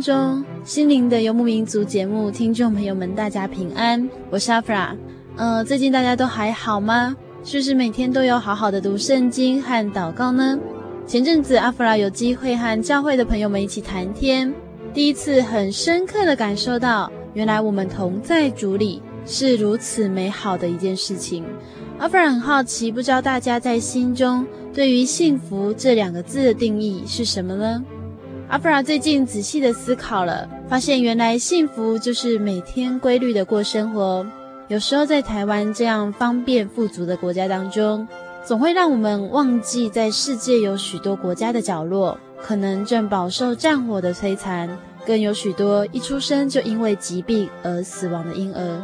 [0.00, 4.96] 中心灵的游牧民族节目听众朋友们，大家平安，我是阿弗拉。
[5.36, 7.16] 呃，最近大家都还好吗？
[7.44, 10.58] 是不是每天都有好好的读圣经和祷告呢？
[11.06, 14.52] 前阵子阿弗拉有机会和教会的朋友们一起谈天，
[14.92, 21.44] 第一次很深刻的感受到，原来我们同在主里是如此美好的一件事情。
[21.98, 27.84] 阿弗拉很好奇，不知道大家在心中对于幸福这两个字的定义是什么呢？
[28.48, 34.24] 阿弗拉最近仔细的思考了，发现原来幸福就是每天规律的过生活。
[34.68, 38.06] 有时候在台湾这样方便富足的国家当中，
[38.44, 44.68] 总会让我们忘记，在世界有许多国家的角落，可能正饱受战火的摧残，
[45.04, 48.80] 更有许多一出生就因为疾病而死亡的婴儿。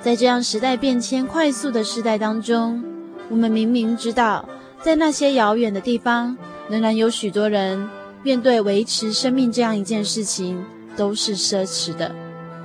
[0.00, 2.82] 在这样时代变迁快速的时代当中，
[3.30, 4.48] 我们明明知道，
[4.82, 6.36] 在那些遥远的地方，
[6.68, 7.88] 仍然有许多人。
[8.24, 10.64] 面对维持生命这样一件事情，
[10.96, 12.10] 都是奢侈的。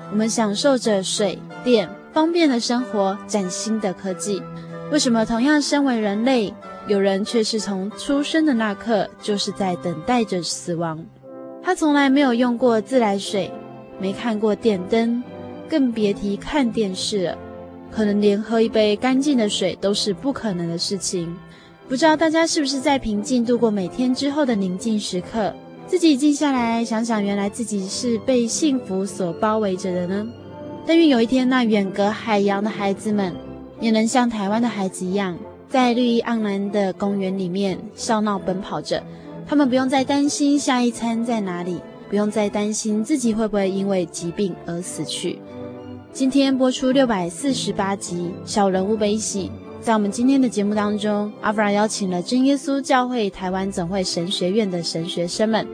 [0.09, 4.41] 我们享受着水电方便的生活，崭新的科技。
[4.89, 6.53] 为什么同样身为人类，
[6.87, 11.05] 有人却是从出生的那刻就是在等待着死亡？
[11.61, 13.51] 他从来没有用过自来水，
[13.99, 15.21] 没看过电灯，
[15.67, 17.37] 更别提看电视了。
[17.91, 21.35] 可能连喝一杯干净的水都是不可能的事情。
[21.89, 25.51] 不知道大家是不是在平静度过每天之后的宁静时刻，
[25.87, 30.27] 自己静下来想想，原来自己是被幸福所包围着的呢？
[30.85, 33.35] 但愿有一天，那远隔海洋的孩子们，
[33.81, 35.35] 也能像台湾的孩子一样，
[35.67, 39.01] 在绿意盎然的公园里面笑闹奔跑着。
[39.47, 45.39] 他们不用再担心下一餐在哪里，不用再担心自己会不会因为疾病而死去。
[46.13, 49.49] 今天播出六百四十八集《小人物悲喜》。
[49.81, 55.65] 在我们今天的节目当中，阿弗拉邀请了真耶稣教会台湾总会神学院的神学生们，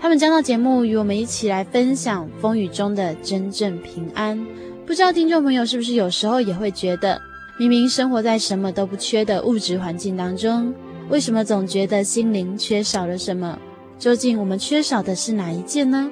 [0.00, 4.44] 他们将到节目与我们一起来分享风雨中的真正平安。
[4.86, 7.20] 不知道听众朋友是不是有时候也会觉得，
[7.58, 10.74] 明明生活在什么都不缺的物质环境当中，
[11.10, 13.56] 为什么总觉得心灵缺少了什么？
[13.98, 16.10] 究竟我们缺少的是哪一件呢？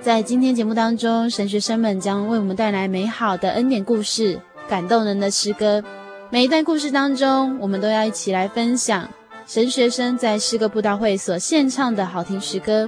[0.00, 5.84] 在今天节目当中，神学生们将为我们带来美好的恩典故事、感动人的诗歌。
[6.30, 9.08] 每一段故事当中，我们都要一起来分享
[9.46, 12.86] 神学生在诗歌布道会所献唱的好听诗歌。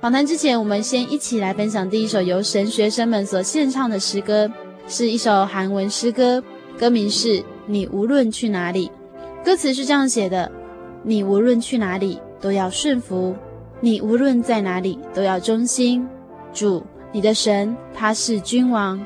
[0.00, 4.50] 访谈之前，我们先一起来分享第一首由神学生们所献唱的诗歌，
[4.88, 6.42] 是一首韩文诗歌，
[6.76, 8.90] 歌名是《你无论去哪里》。
[9.44, 10.50] 歌词是这样写的：
[11.04, 13.32] 你无论去哪里都要顺服，
[13.80, 16.04] 你无论在哪里都要忠心。
[16.52, 19.00] 主，你的神，他是君王，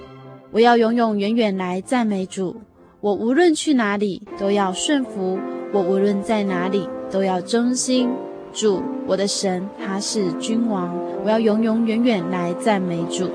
[0.51, 2.57] 我要永永远远来赞美主。
[3.01, 5.39] 我无论去哪里都要顺服，
[5.73, 8.09] 我无论在哪里都要忠心。
[8.53, 13.31] 主，我的神，他是君王，我要永永远远来赞美主。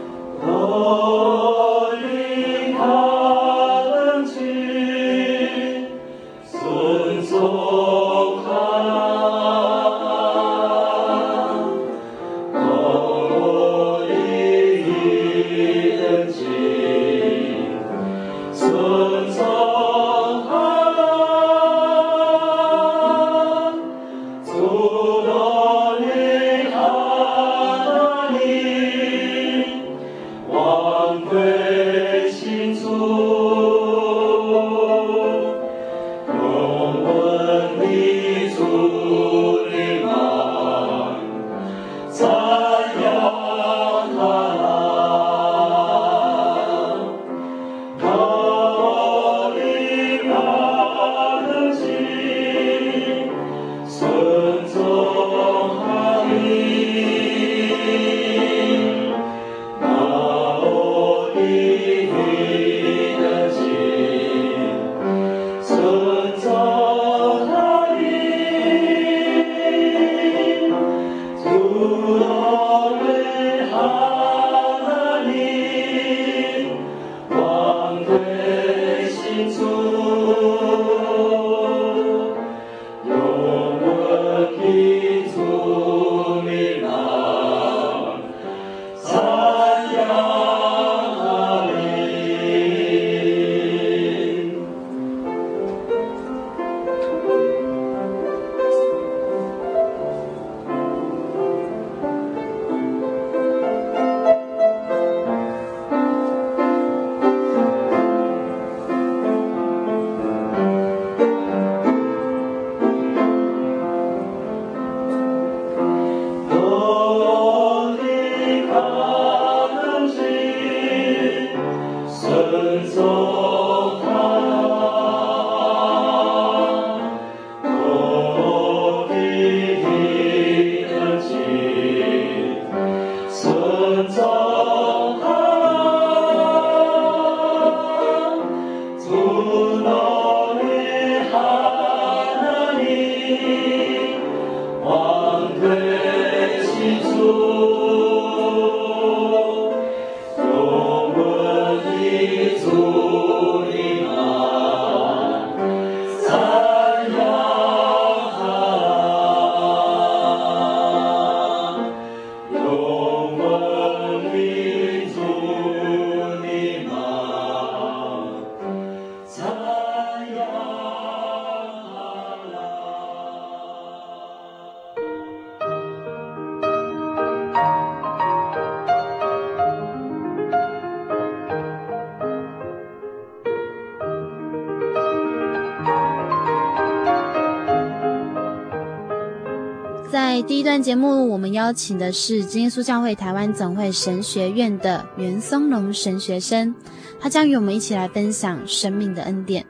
[190.62, 196.76] 一段节目，我们邀请的是真耶稣教会台湾总会神学院的袁松龙神学生，
[197.20, 199.66] 他将与我们一起来分享生命的恩典。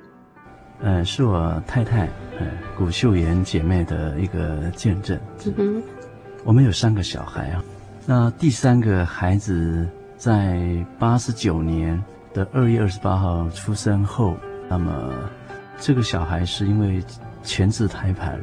[0.82, 2.08] 呃，是我太太，
[2.38, 2.46] 呃，
[2.78, 5.18] 古秀妍姐妹的一个见证。
[5.46, 5.84] 嗯哼，
[6.44, 7.64] 我们有三个小孩啊，
[8.06, 12.04] 那第三个孩子在八十九年
[12.34, 14.36] 的二月二十八号出生后，
[14.68, 15.14] 那么
[15.80, 17.02] 这个小孩是因为
[17.44, 18.38] 前置胎盘，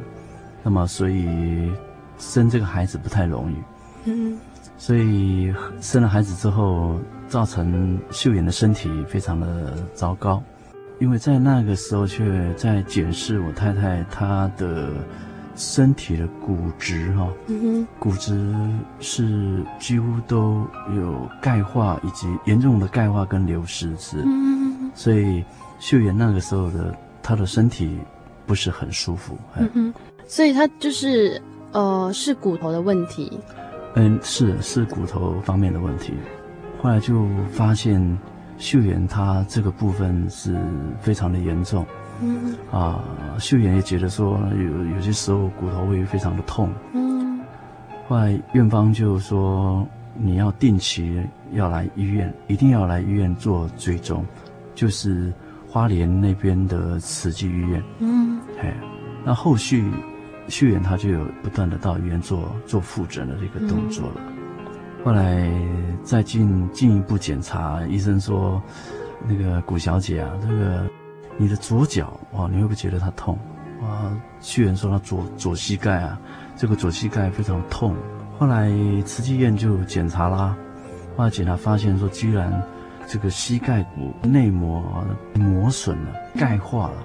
[0.63, 1.71] 那么所以。
[2.19, 3.55] 生这个孩子不太容易，
[4.03, 4.37] 嗯，
[4.77, 6.99] 所以生了孩子之后，
[7.29, 10.43] 造成秀妍的身体非常的糟糕，
[10.99, 14.91] 因为在那个时候却在检视我太太她的
[15.55, 18.53] 身体的骨质哈，嗯哼，骨质
[18.99, 25.43] 是几乎都有钙化以及严重的钙化跟流失是，嗯，所以
[25.79, 27.97] 秀妍那个时候的她的身体
[28.45, 29.93] 不是很舒服，嗯哼，
[30.27, 31.41] 所以她就是。
[31.71, 33.39] 呃，是骨头的问题。
[33.95, 36.13] 嗯，是是骨头方面的问题。
[36.81, 38.17] 后来就发现
[38.57, 40.57] 秀妍她这个部分是
[40.99, 41.85] 非常的严重。
[42.21, 43.03] 嗯啊，
[43.39, 46.69] 秀妍也觉得说有有些时候骨头会非常的痛。
[46.93, 47.39] 嗯。
[48.07, 51.21] 后来院方就说你要定期
[51.53, 54.25] 要来医院，一定要来医院做追踪，
[54.75, 55.33] 就是
[55.67, 57.83] 花莲那边的慈济医院。
[57.99, 58.39] 嗯。
[58.61, 58.75] 哎，
[59.25, 59.91] 那后续。
[60.49, 65.49] 秀妍他就有不断的到医院做做复诊的这个动作了，嗯、后来
[66.03, 68.61] 再进进一步检查，医生说，
[69.27, 70.89] 那个谷小姐啊，这个
[71.37, 73.37] 你的左脚哇，你会不会觉得它痛？
[73.81, 76.19] 哇，秀妍说她左左膝盖啊，
[76.57, 77.95] 这个左膝盖非常痛。
[78.37, 78.71] 后来
[79.05, 80.57] 慈济院就检查啦，
[81.15, 82.61] 后来检查发现说，居然
[83.07, 84.83] 这个膝盖骨内膜
[85.35, 86.95] 磨损了，钙化了。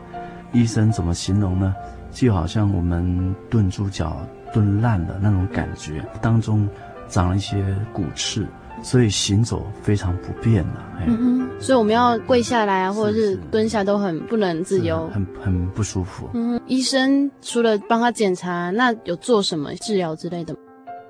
[0.52, 1.74] 医生怎么形容呢？
[2.14, 4.16] 就好像我们炖猪脚
[4.52, 6.66] 炖烂了那种感觉，当中
[7.08, 8.46] 长了一些骨刺，
[8.82, 10.80] 所以行走非常不便了。
[11.06, 16.30] 嗯哼，所以我们要跪下来啊，或者是蹲下都很不能自由，很很不舒服。
[16.32, 20.60] 嗯，医生除了帮他检查，那有做什么治疗之类的吗？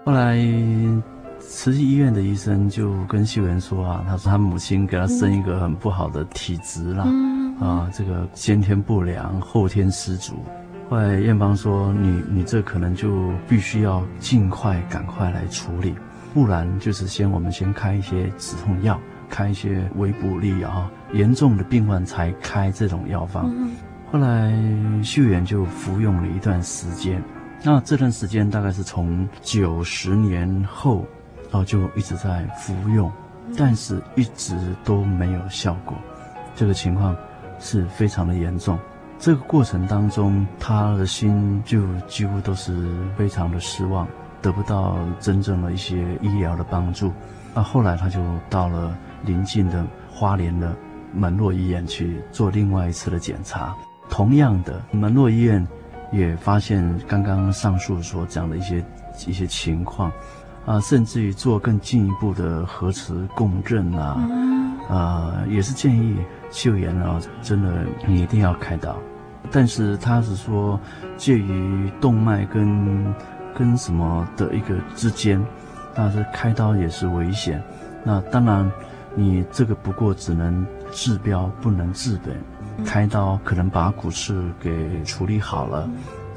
[0.06, 0.38] 后来
[1.38, 10.34] 慈济医院的医生就跟秀妍说啊，他说他母亲给他生一个很不好的体质啦，嗯、啊，这个先天不良，后天失足。
[10.90, 15.94] 后来艳芳说，你你这可能就必须要尽快赶快来处理，
[16.32, 19.00] 不然就是先我们先开一些止痛药，
[19.30, 23.50] 开一些维补力啊，严重的病患才开这种药方。
[23.56, 23.72] 嗯、
[24.12, 24.52] 后来
[25.02, 27.20] 秀妍就服用了一段时间。
[27.62, 31.06] 那这段时间大概是从九十年后，
[31.50, 33.10] 然后，就一直在服用，
[33.56, 35.96] 但是一直都没有效果，
[36.54, 37.16] 这个情况
[37.58, 38.78] 是非常的严重。
[39.24, 44.06] 这个过程当中，他的心就几乎都是非常的失望，
[44.42, 47.10] 得不到真正的一些医疗的帮助。
[47.54, 50.76] 那后来他就到了邻近的花莲的
[51.14, 53.74] 门洛医院去做另外一次的检查，
[54.10, 55.66] 同样的门洛医院。
[56.12, 58.84] 也发现刚刚上述所讲的一些
[59.26, 60.12] 一些情况，
[60.64, 64.20] 啊，甚至于做更进一步的核磁共振啊，
[64.88, 66.16] 啊，也是建议
[66.52, 68.96] 秀妍啊，真的你一定要开刀。
[69.50, 70.78] 但是他是说
[71.16, 73.14] 介于动脉跟
[73.54, 75.44] 跟什么的一个之间，
[75.94, 77.62] 那这开刀也是危险。
[78.02, 78.70] 那当然，
[79.14, 82.36] 你这个不过只能治标，不能治本。
[82.84, 85.88] 开刀可能把骨刺给处理好了，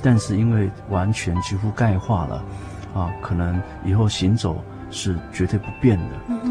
[0.03, 2.43] 但是因为完全几乎钙化了，
[2.93, 6.05] 啊，可能以后行走是绝对不便的，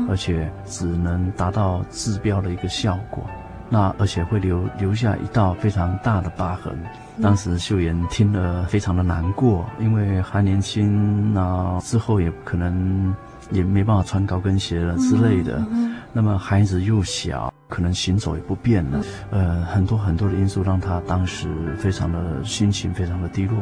[0.09, 3.25] 而且只能达到治标的一个效果，
[3.69, 6.77] 那而且会留留下一道非常大的疤痕。
[7.23, 13.15] 当时秀妍听了非常的难过，因为还年轻，那之后也可能
[13.51, 15.65] 也没办法穿高跟鞋了之类的，
[16.13, 17.53] 那么孩子又小。
[17.69, 19.01] 可能行走也不便了，
[19.33, 23.59] 呃，很多很多的因素让她当时非常的心情非常的低落。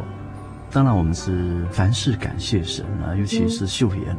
[0.71, 4.15] 当然，我们是凡事感谢神啊，尤其是秀妍，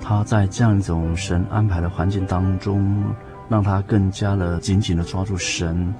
[0.00, 3.04] 她在这样一种神安排的环境当中，
[3.50, 5.92] 让他更加的紧紧的抓住神。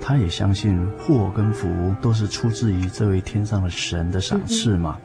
[0.00, 4.98] 他也相信祸跟福都是出自于这位天上的神的赏赐嘛，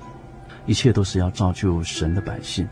[0.66, 2.68] 一切都是要造就神的百姓。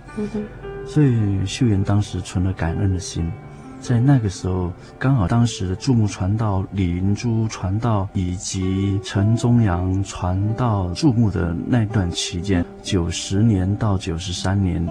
[0.86, 3.32] 所以秀妍当时存了感恩的心。
[3.80, 14.88] 在那个时候，刚好当时的注目传道李云珠传道以及陈宗阳传道注目的那段期间，九十年到九十三年，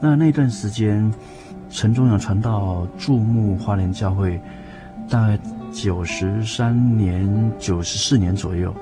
[0.00, 1.14] 那那段时间，
[1.72, 4.38] 陈忠阳传道注目花莲教会，
[5.08, 5.38] 大概
[5.72, 8.72] 九十三年、九十四年左右，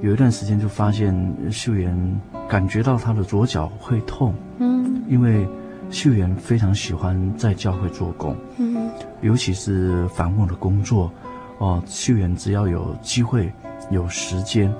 [0.00, 1.14] 有一段时间就发现
[1.50, 1.94] 秀妍
[2.48, 5.46] 感觉到他的左脚会痛，嗯，因为。
[5.90, 11.12] 秀妍非常喜欢在教会做工，嗯，尤其是繁忙的工作，
[11.58, 13.52] 哦，秀妍只要有机会、
[13.90, 14.72] 有时间，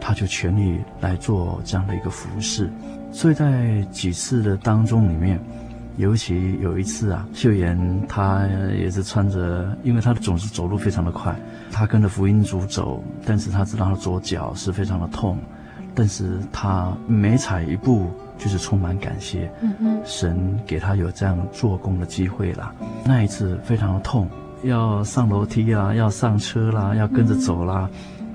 [0.00, 2.72] 他就全力来做这样的一个服饰。
[3.12, 5.38] 所以在几次的当中里面，
[5.96, 8.46] 尤其有一次啊，秀妍她
[8.76, 11.34] 也是穿着，因为她总是走路非常的快，
[11.70, 15.38] 她跟着福音组走，但是她知道她左脚是非常的痛，
[15.94, 18.10] 但是她每踩一步。
[18.36, 22.74] 就是充满感谢，嗯神给她有这样做工的机会啦。
[23.04, 24.28] 那一次非常的痛，
[24.64, 27.88] 要上楼梯啊，要上车啦，要跟着走啦。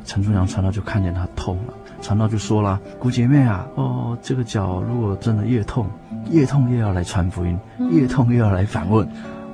[0.05, 5.85] 陈春阳传道就看见她痛了，传道就说了：“姑姐妹啊，哦，这个脚如果真的越痛，
[6.29, 7.57] 越痛越要来传福音，
[7.91, 9.07] 越痛越要来反问。”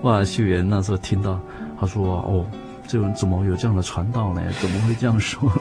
[0.03, 1.39] 哇，秀妍那时候听到，
[1.79, 2.45] 他说：“哦，
[2.88, 4.41] 这人怎么有这样的传道呢？
[4.62, 5.51] 怎么会这样说？”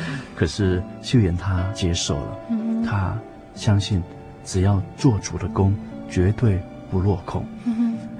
[0.34, 2.38] 可是秀妍她接受了，
[2.86, 3.16] 她。
[3.54, 4.02] 相信，
[4.44, 5.74] 只要做主的功，
[6.10, 7.42] 绝对不落空。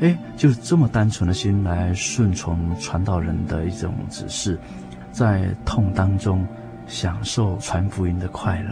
[0.00, 4.58] 哎，就是这么单纯的心来顺从传道人的一种指示，
[5.12, 6.46] 在痛当中
[6.86, 8.70] 享受传福音的快乐。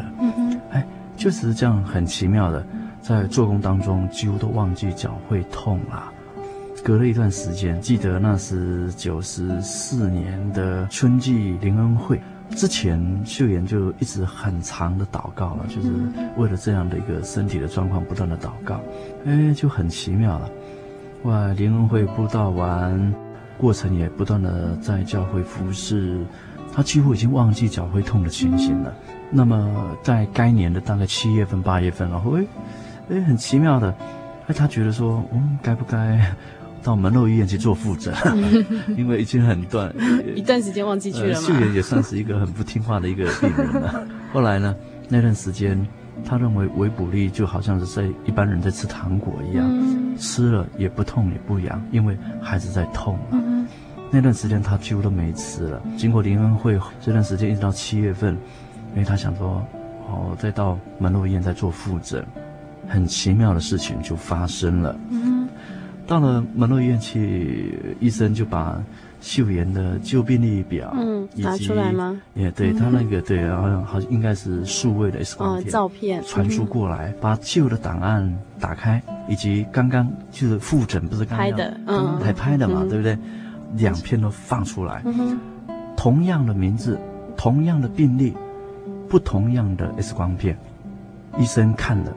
[0.71, 0.87] 哎，
[1.19, 2.65] 就是这样很奇妙的，
[3.07, 6.11] 在做工当中几乎都忘记脚会痛了。
[6.83, 12.19] 隔了一段时间，记得那是九十四年的春季灵恩会。
[12.57, 15.91] 之前秀妍就一直很长的祷告了，就是
[16.37, 18.81] 为了这样的一个身体的状况不断的祷告，
[19.27, 20.51] 哎，就很奇妙了。
[21.25, 23.15] 哇，灵恩会布道完，
[23.59, 26.25] 过程也不断的在教会服侍，
[26.73, 28.95] 他几乎已经忘记脚会痛的情形了。
[29.31, 32.45] 那么在该年的大概七月份、八月份，然后哎，
[33.11, 33.95] 哎，很奇妙的，
[34.47, 36.21] 哎，他觉得说，嗯，该不该？
[36.85, 38.13] 到门诺医院去做复诊，
[38.95, 39.91] 因为已经很断，
[40.37, 41.49] 一段时间忘记去了嘛。
[41.49, 44.07] 秀妍也算是一个很不听话的一个病人了。
[44.35, 44.77] 后来呢，
[45.09, 45.83] 那段时间，
[46.27, 53.19] 他认为维补力就好像是在一般人在吃糖果一样，嗯、吃了也不痛也不痒，因为孩子在痛。
[53.33, 53.67] 嗯、
[54.11, 55.83] 那段时间他几乎都没吃了。
[55.97, 58.37] 经过林恩会这段时间，一直到七月份，
[58.93, 59.67] 因为他想说，
[60.07, 62.23] 哦，再到门诺医院再做复诊。
[62.89, 64.99] 很奇妙的事情就发生了。
[65.11, 65.49] 嗯，
[66.07, 68.83] 到了门诺医院去，医生就把
[69.21, 72.21] 秀妍的旧病历表，嗯，拿出来吗？
[72.35, 83.17] 也对他那个对，好像好像应该是数位的 X 光片，哦，照片传输过来，嗯、把旧的档案打开，以及刚刚就是复诊，不是刚刚拍的，嗯，才拍的嘛，嗯、对不对？
[83.77, 85.39] 两片都放出来，嗯、
[85.97, 86.97] 同样的名字，
[87.37, 88.33] 同样的病例，
[89.09, 90.57] 不同样的 X 光片，
[91.39, 92.15] 医生看了，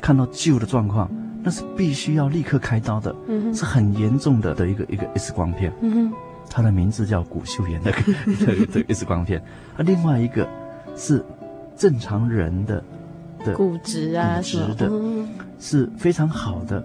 [0.00, 1.10] 看到旧的状况，
[1.42, 5.72] 那是必须要立刻开刀的，嗯、是很严重的的一个一个 X 光片。
[5.80, 6.12] 嗯
[6.50, 7.92] 他的名字叫古秀妍的
[8.40, 9.42] 这个这个 X 光片，
[9.76, 10.48] 而，另外一个
[10.96, 11.22] 是
[11.76, 12.82] 正常人的
[13.44, 14.90] 的骨质啊，骨质的，
[15.60, 16.82] 是非常好的，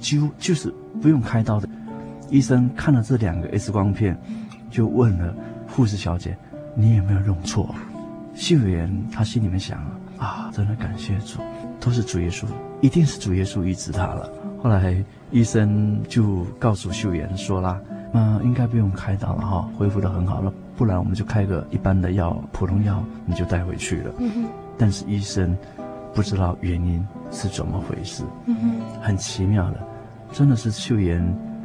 [0.00, 1.68] 几乎就是不用开刀的。
[2.30, 4.20] 医生看了这两个 X 光片，
[4.72, 5.32] 就问了
[5.68, 6.36] 护士小姐
[6.74, 7.72] ：“你有没有弄错？”
[8.34, 9.78] 秀妍她心里面想
[10.18, 11.38] 啊，啊，真的感谢主，
[11.80, 12.44] 都是主耶稣，
[12.80, 14.30] 一定是主耶稣医治他了。
[14.62, 17.80] 后来医生就告诉秀妍说啦。
[18.12, 20.52] 那，应该不用开刀了哈，恢复的很好了。
[20.76, 24.14] 不然我们就开个一般的药，普通药，你就带回去了。
[24.18, 24.44] 嗯哼。
[24.78, 25.56] 但是医生
[26.14, 28.24] 不知道原因是怎么回事。
[28.46, 28.56] 嗯。
[29.02, 29.80] 很奇妙的，
[30.32, 31.22] 真的是秀妍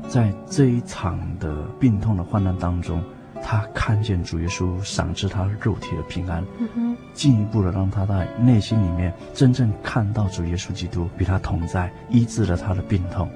[0.09, 3.01] 在这一场的病痛的患难当中，
[3.43, 6.43] 她看见主耶稣赏赐他肉体的平安。
[6.59, 6.95] 嗯。
[7.13, 13.29] 进一步的让他在内心里面真正看到主耶稣基督与他同在，医治了他的病痛。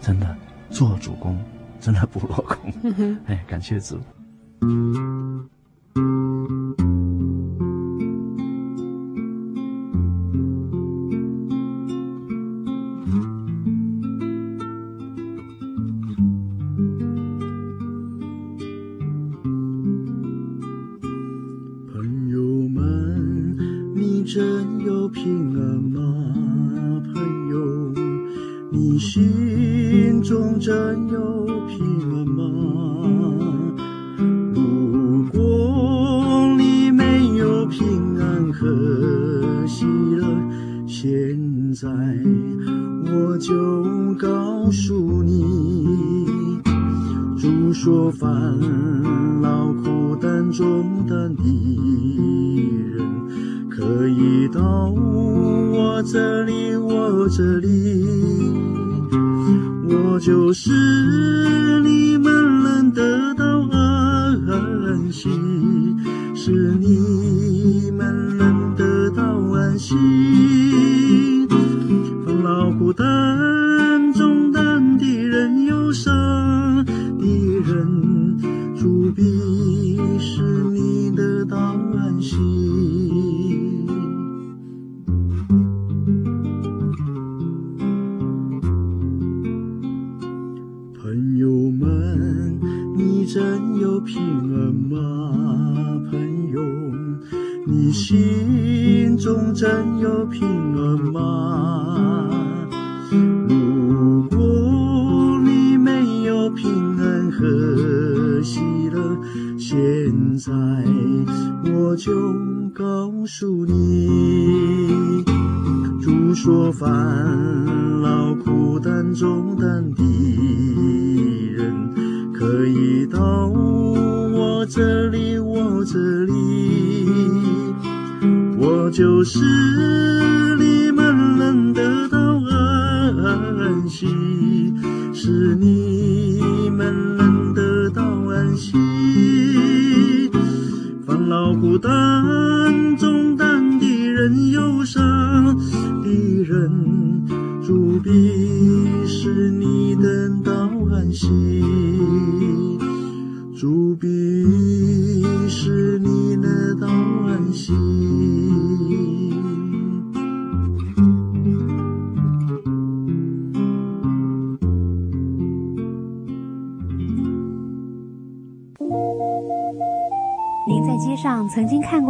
[0.00, 0.36] 真的
[0.70, 1.38] 做主公。
[1.78, 2.72] 真的不落空，
[3.26, 4.00] 哎，感谢主。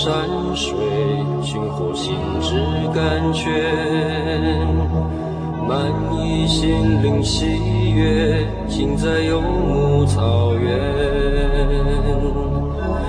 [0.00, 0.76] 山水，
[1.42, 2.54] 寻获心之
[2.94, 3.50] 甘泉，
[5.66, 10.70] 满溢心灵喜悦，尽在游牧草原。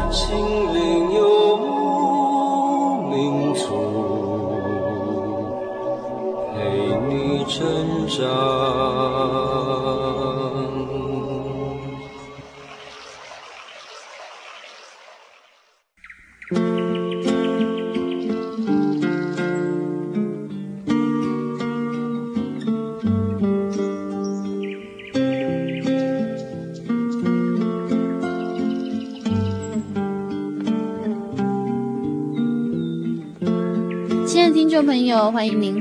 [0.10, 0.36] 心
[0.73, 3.67] 灵游牧民族，
[6.56, 6.58] 陪
[7.08, 7.62] 你成
[8.08, 8.25] 长。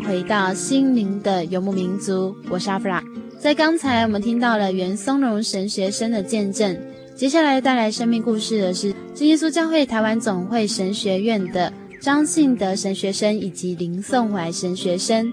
[0.09, 3.05] 回到心灵的游牧民族，我是阿弗拉。
[3.39, 6.75] 在刚才我们听到了袁松荣神学生的见证，
[7.15, 15.31] 接下来带来生命故事的是真耶稣教会台湾总会神学院的张信德神学生以及林颂怀神学生。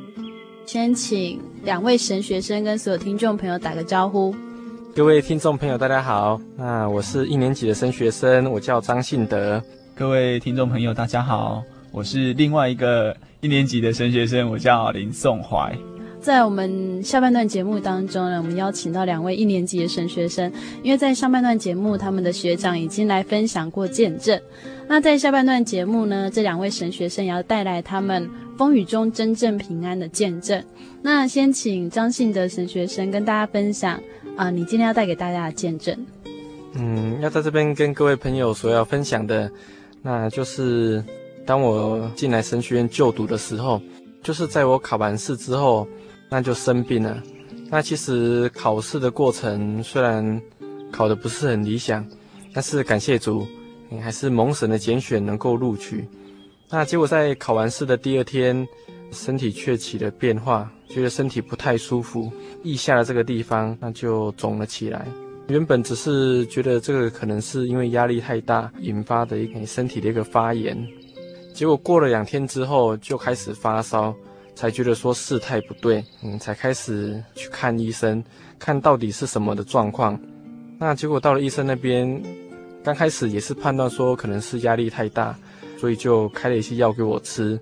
[0.66, 4.36] 先请两位神学生跟所有听众朋友打个招呼。
[4.94, 6.38] 各位听众朋友，大家好。
[6.58, 9.64] 那我是一年级的神学生，我叫张信德。
[9.96, 11.64] 各位听众朋友，大家好。
[11.96, 15.74] 我是另外一个一年级的神学生，我叫林颂怀。
[16.20, 20.52] 在我们下半段节目当中呢，我们邀请到两位一年级的神学生，
[20.84, 24.38] 因为在上半段节目他们的学长已经来分享过见证。
[24.90, 30.62] 那在下半段节目呢，这两位神学生也要带来他们风雨中真正平安的见证。
[31.02, 33.94] 那先请张信德神学生跟大家分享
[34.36, 35.98] 啊、呃，你今天要带给大家的见证。
[36.74, 39.50] 嗯，要在这边跟各位朋友所要分享的，
[40.02, 41.02] 那就是。
[41.46, 43.80] 当我进来神学院就读的时候，
[44.24, 45.88] 就是在我考完试之后，
[46.30, 47.22] 那就生病了。
[47.70, 50.42] 那其实考试的过程虽然
[50.92, 52.06] 考得不是很理想，
[52.54, 53.46] 但是感谢主，
[53.90, 56.08] 你还是蒙神的拣选能够录取。
[56.70, 58.68] 那结果在考完试的第二天，
[59.12, 62.32] 身体却起了变化，觉得身体不太舒服，
[62.64, 65.08] 腋下的这个地方那就肿了起来。
[65.48, 70.76] 原本只是觉得这个可能是因为压力太大引发的一个身体的一个发炎。
[71.56, 74.14] 结果过了两天之后就开始发烧，
[74.56, 78.22] 才觉得说事态不对，嗯，才开始去看医生，
[78.60, 80.20] 看到底是什么的状况。
[80.78, 82.22] 那结果到了医生那边，
[82.84, 85.34] 刚开始也是判断说可能是压力太大，
[85.78, 87.58] 所以就开了一些药给我吃。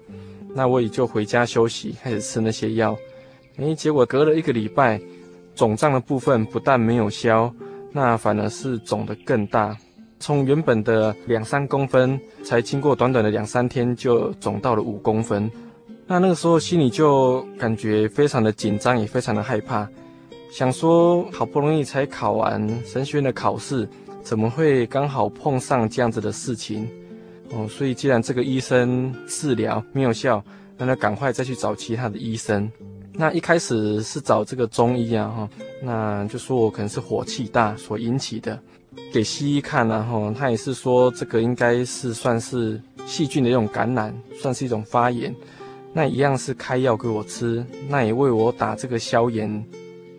[0.55, 2.97] 那我也就回家休息，开始吃那些药。
[3.57, 4.99] 诶，结果隔了一个礼拜，
[5.53, 7.53] 肿胀的部分不但没有消，
[7.91, 9.77] 那反而是肿得更大。
[10.23, 15.51] 从原本的两三公分，才经过短短的两三天就肿到了五公分。
[16.07, 19.85] 那那个时候心里就感觉非常的紧张，也非常的害怕，
[20.49, 23.85] 想说好不容易才考完神学院的考试，
[24.23, 26.87] 怎么会刚好碰上这样子的事情？
[27.51, 30.41] 哦，所以既然这个医生治疗没有效，
[30.77, 32.71] 那他赶快再去找其他的医生。
[33.11, 35.49] 那一开始是找这个中医啊，哈，
[35.81, 38.57] 那就说我可能是火气大所引起的。
[39.11, 45.33] 给西医看然后他也是说这个应该是算是细菌的一种感染，算是一种发炎。
[45.93, 49.63] 那一样是开药给我吃，那也为我打这个消炎。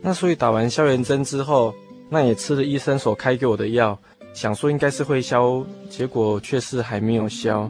[0.01, 1.75] 那所以打完消炎针之后，
[2.09, 3.99] 那也吃了医生所开给我的药，
[4.33, 7.69] 想说应该是会消，结果却是还没有消，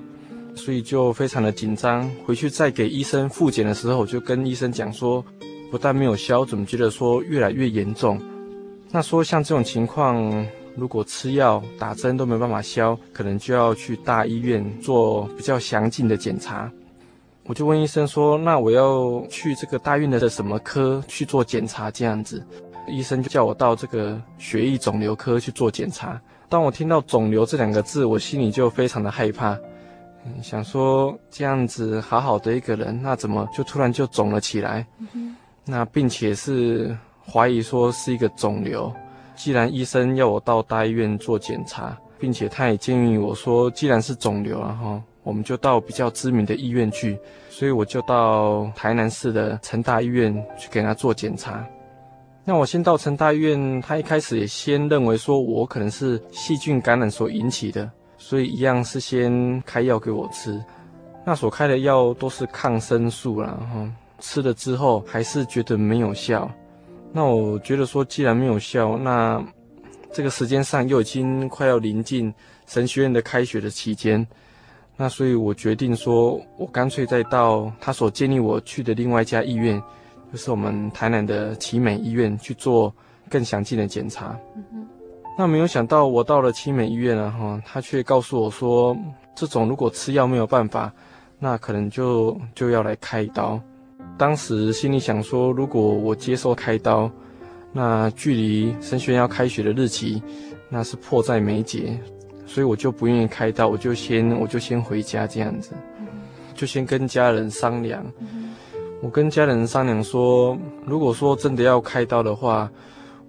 [0.54, 2.06] 所以就非常的紧张。
[2.26, 5.24] 回去再给医生复检的时候，我就跟医生讲说，
[5.70, 8.20] 不但没有消，怎么觉得说越来越严重？
[8.90, 10.46] 那说像这种情况。
[10.76, 16.70] 如果吃药打针都没办法消，可能就要去大医院做比较详尽的检查。
[17.46, 22.44] 我就问医生说：“那我要去这个大医院的什么科去做检查？”这样子，
[22.88, 26.20] 医生就叫我到这个血液肿瘤科去做检查。
[26.48, 29.52] 当我听到“肿瘤”这两个字，我心里就非常的害怕，
[30.24, 34.86] 嗯，想说这样子好好的一个人，那怎么就突然就肿了起来？
[35.66, 38.92] 那并且是怀疑说是一个肿瘤。
[39.34, 47.18] 既然医生要我到大医院做检查，并且他也建议我说，既然是肿瘤，然后我们就到比较知名的医院去，
[47.50, 51.66] 所以我就到台南市的成大医院去给他做检查。
[52.44, 60.62] 那我先到成大医院，他一开始也先认为说我可能是细菌感染所引起的，所以一样是先开药给我吃。
[61.24, 63.88] 那所开的药都是抗生素，然后
[64.20, 66.50] 吃了之后还是觉得没有效。
[67.16, 69.40] 那我觉得说，既然没有效，那
[70.12, 72.34] 这个时间上又已经快要临近
[72.66, 74.26] 神学院的开学的期间，
[74.96, 79.80] 那所以我决定说，我干脆再到他所建议我去的另外一家医院，
[80.32, 82.92] 就是我们台南的奇美医院去做
[83.30, 84.36] 更详尽的检查。
[85.38, 88.96] 那没有想到我到了奇美医院了哈，他却告诉我说，
[89.36, 90.92] 这种如果吃药没有办法，
[91.38, 93.60] 那可能就就要来开刀。
[94.16, 97.10] 当时心里想说，如果我接受开刀，
[97.72, 100.22] 那距离神学要开学的日期，
[100.68, 101.98] 那是迫在眉睫，
[102.46, 105.72] 所以我就不愿意开刀，我就先我就先回家这样子，
[106.54, 108.04] 就先跟家人商量。
[109.02, 112.70] 我跟家人商量说，如果说真的要开刀的话，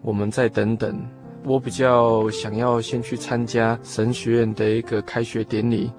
[0.02, 0.96] 我们再等等。
[1.44, 5.92] 我比较想要先去参加神学院的一个开学典礼。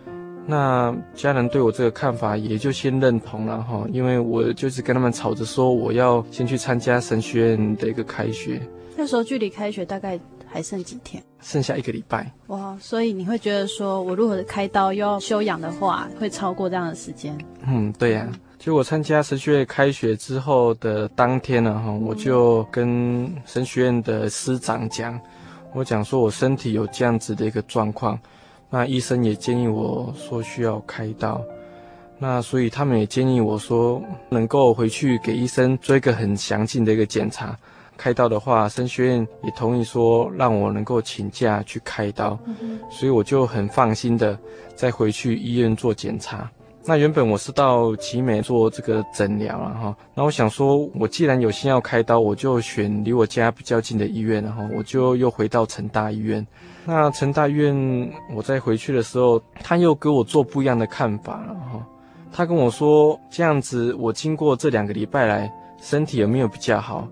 [0.47, 8.61] 那家人对我这个看法也就先认同了哈，因为我就是跟他们吵着说，我要先去参加神学院的一个开学。
[8.97, 11.23] 那时候距离开学大概还剩几天？
[11.41, 12.33] 剩下一个礼拜。
[12.47, 17.37] 哇，所以你会觉得说，我如果开刀又要休养的话，会超过这样的时间？
[17.67, 18.39] 嗯，对呀、啊。
[18.59, 25.21] 就我参加神学院开学之后的当天呢，哈，我就跟神学院的师长讲，
[25.75, 28.19] 我讲说我身体有这样子的一个状况。
[28.69, 31.41] 那医生也建议我说需要开刀，
[32.19, 37.57] 那所以他们也建议我说能够回去给医生做一个很详尽的一个检查。
[37.97, 42.39] 开刀的话，神学院也同意说让我能够请假去开刀，
[42.91, 44.39] 所以我就很放心的
[44.75, 46.51] 再回去医院做检查。
[46.85, 56.47] 那原本我是到奇美做这个诊疗了哈，那我想说，我既然有心要开刀，我就选离我家比较近的医院，然后我就又回到成大医院。
[56.87, 61.87] 那陈大医院，我在回去的时候，他又给我做不一样的看法了哈。
[62.33, 67.09] 他跟我说，这样子我经过这两个礼拜来，身体有没有比较好？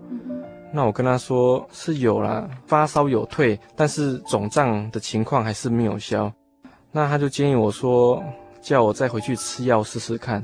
[0.71, 6.31] 那我跟他说是有啦，发烧有退，但是肿胀的情况还是没有消。
[6.91, 8.23] 那他就建议我说。
[8.61, 10.43] 叫我再回去吃药试试看，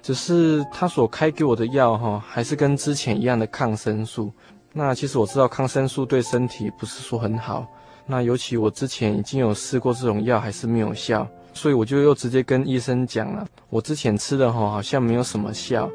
[0.00, 4.32] 只是他所开给我的药哈，还是跟之前一样的抗生素。
[4.72, 7.66] 那其实我知道抗生素对身体不是说很好，
[8.06, 15.90] 那尤其我之前已经有试过这种药，还是没有效，所以我就又直接跟医生讲了，我之前吃的哈好像没有什么效，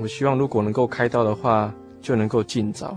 [0.00, 2.96] 我希望如果能够开刀的话，就能够尽早。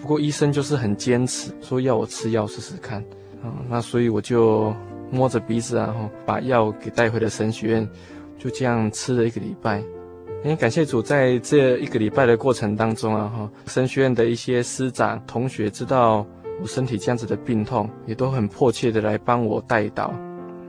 [0.00, 3.00] 不过医生就是很坚持，说要我吃药试试看，
[3.42, 4.74] 啊，那所以我就。
[5.10, 7.88] 摸着鼻子啊，哈，把药给带回了神学院，
[8.38, 9.82] 就这样吃了一个礼拜。
[10.44, 16.26] 哎，感谢主，在这一个礼拜的过程当中啊，哈，神学院的一些师长、同学知道
[16.60, 20.10] 我身体这样子的病痛，也都很迫切的来帮我代祷。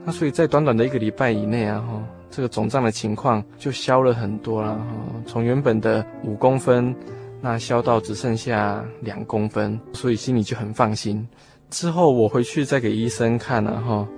[0.04, 4.84] 那所以在短短的一个礼拜以内啊，哈，这个肿胀的情况就消了很多了，哈，
[5.26, 6.94] 从原本的五公分，
[7.40, 11.26] 那消到只剩下两公分，所以心里就很放心。
[11.68, 14.08] 之后我回去再给医生看了，哈。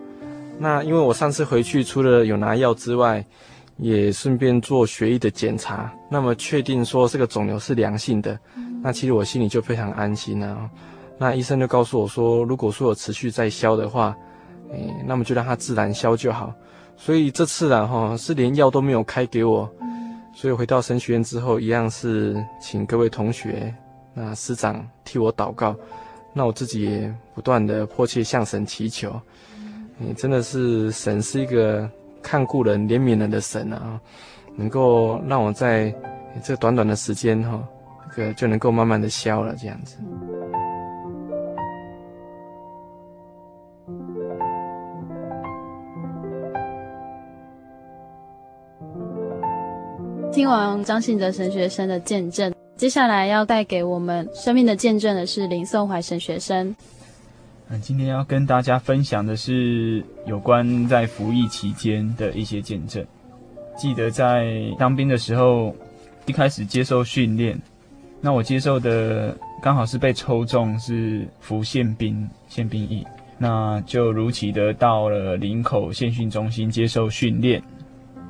[0.58, 3.24] 那因为我上次回去，除了有拿药之外，
[3.78, 8.38] 也顺便做血液的检查，那么确定说这个肿瘤是良性的，
[8.82, 10.70] 那其实我心里就非常安心了。
[11.22, 14.12] 那医生就告诉我说，如果说有持续在消的话，
[14.72, 16.52] 诶，那么就让它自然消就好。
[16.96, 19.70] 所以这次啊，哈，是连药都没有开给我，
[20.34, 23.72] 所以回到神学院之后，一样是请各位同学、
[24.14, 25.76] 那师长替我祷告，
[26.32, 29.14] 那我自己也不断的迫切向神祈求。
[29.98, 31.88] 你真的是神是一个
[32.20, 34.00] 看顾人、怜悯人的神啊，
[34.56, 35.94] 能够让我在
[36.42, 37.62] 这短短的时间哈，
[38.16, 39.98] 这个就能够慢慢的消了这样子。
[50.32, 56.74] 听完张信哲神学生的见证，接下来要带给我们生命的见证的是林颂怀神学生。
[57.80, 63.04] 今天要跟大家分享的是有关在服役期间的一些见证。
[63.76, 64.46] 记得在
[64.78, 65.74] 当兵的时候，
[66.26, 67.58] 一开始接受训练，
[68.20, 73.06] 那我接受的刚好是被抽中是服宪兵宪兵役，
[73.38, 77.62] 那就如期的到了林口宪训中心接受训练。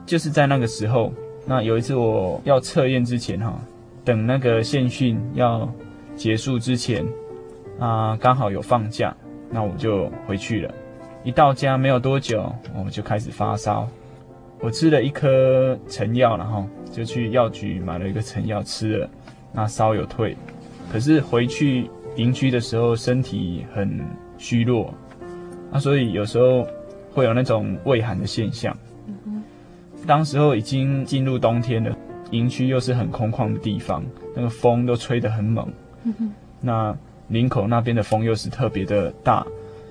[0.05, 1.12] 就是在那个时候，
[1.47, 3.59] 那有一次我要测验之前哈，
[4.05, 5.69] 等那个宪训要
[6.17, 7.05] 结束之前
[7.79, 9.15] 啊，刚好有放假。
[9.55, 10.75] 那我就回去了，
[11.25, 13.87] 一到家没有多久，我就开始发烧。
[14.61, 19.11] 我吃了一颗成药，然后就去药局买了一个成药吃了，
[19.53, 20.35] 那烧有退。
[20.91, 24.01] 可是回去营区的时候，身体很
[24.43, 24.93] 虚弱，
[25.71, 26.67] 那所以有时候
[27.13, 28.77] 会有那种畏寒的现象。
[29.07, 29.43] 嗯
[30.05, 31.97] 当时候已经进入冬天了，
[32.33, 34.03] 营区又是很空旷的地方，
[34.35, 35.73] 那个风都吹得很猛。
[36.03, 36.95] 嗯那。
[37.29, 39.47] 林口那边的风又是特别的大，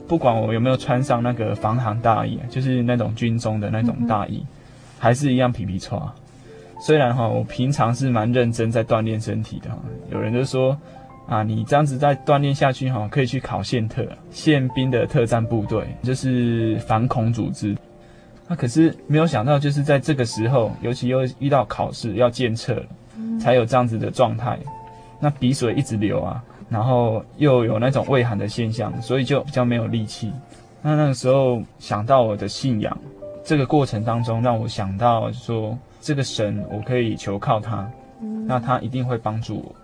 [0.08, 4.46] 不管我有没有穿上那个防寒大衣，就是那种军中的那种大衣，
[5.00, 5.80] 还是一样皮皮。
[6.80, 9.78] 虽然哈，我平常是蛮认真在锻炼身体的哈，
[10.12, 10.78] 有人就说
[11.28, 17.76] 啊，你这样子再锻炼下去哈，可以去考宪特，宪兵的特战部队，就是反恐组织。
[18.48, 22.84] 那、啊、可是没有想到，就是在这个时候，尤其又遇到考试要检测，
[23.40, 24.60] 才有这样子的状态。
[25.22, 30.34] 那鼻水一直流啊，然后又有那种畏寒的现象，所以就比较没有力气。
[30.82, 32.98] 那那个时候想到我的信仰，
[33.46, 37.90] 这个过程当中让我想到说，这个神我可以求靠他，
[38.46, 39.76] 那他一定会帮助我。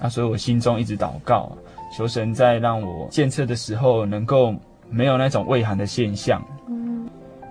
[0.00, 1.50] 那所以我心中一直祷告，
[1.96, 4.54] 求神在让我检测的时候能够
[4.90, 6.44] 没有那种畏寒的现象。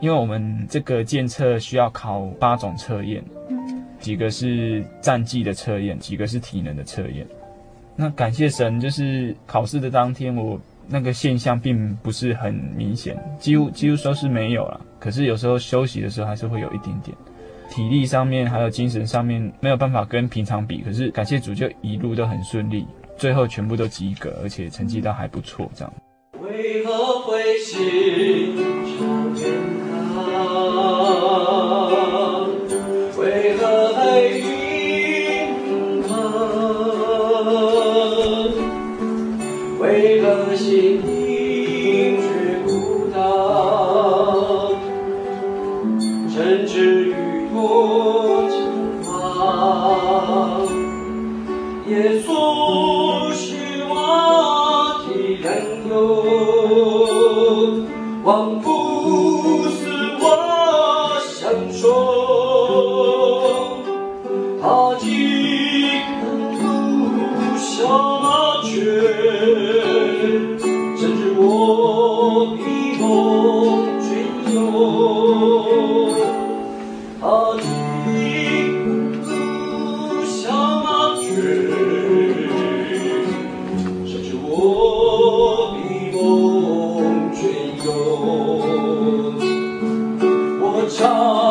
[0.01, 3.23] 因为我们这个检测需要考八种测验，
[3.99, 7.25] 几个是战绩的测验，几个是体能的测验。
[7.95, 14.79] 那感谢神，就是考试的当天，我那个现象并不是很明显，几乎几乎说是没有了。
[14.99, 17.15] 可是有时候休息的时候还是会有一点点，
[17.75, 20.81] 体力上面还有精神上面没有办法跟平常比。
[20.81, 25.93] 可是感谢主，就一路都很顺利，最后全部都及格，而且成绩都还不错，这样。
[26.39, 28.53] 为何会是
[90.97, 91.44] 刚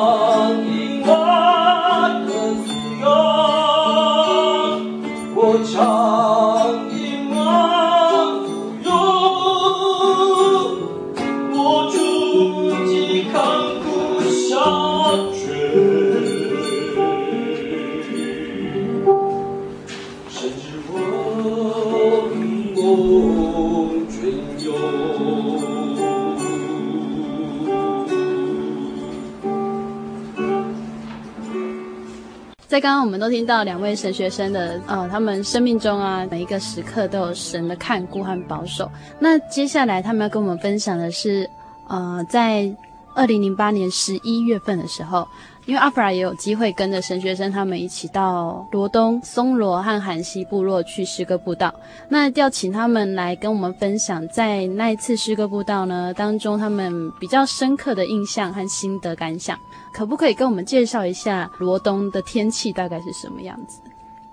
[33.04, 38.90] 我们都听到两位神学生的，呃，他们生命中啊，每一个时刻都有神的看顾和保守。
[39.18, 41.48] 那接下来他们要跟我们分享的是，
[41.86, 42.74] 呃，在
[43.14, 45.28] 二零零八年十一月份的时候。
[45.66, 51.74] 因为阿弗拉也有机会跟着神学生他们一起到罗东、松罗和韩西部落去诗歌布道，
[52.10, 59.58] 那要请他们来跟我们分享，在那一次诗歌布道呢当中，他们比较深刻的印象和心得感想，
[59.94, 63.80] 可不可以跟我们介绍一下罗东的天气大概是什么样子？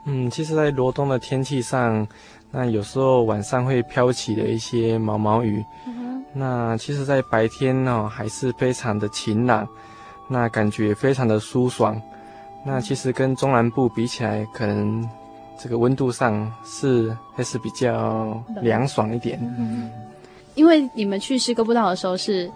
[0.06, 2.08] 嗯，其实，在罗东的天气上，
[2.50, 9.67] 那有时候晚上会飘起的一些毛毛雨，嗯，那其实，在白天呢，还是非常的晴朗。
[10.28, 12.02] 那感觉非常的舒爽，
[12.65, 15.06] 那其实跟中南部比起来，可能
[15.60, 19.38] 这个温度上是还是比较凉爽一点。
[19.60, 19.91] 嗯，
[20.56, 22.50] 因为你们去诗歌步道的时候是